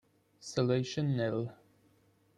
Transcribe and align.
Salvation 0.39 1.13
Nell 1.15 1.45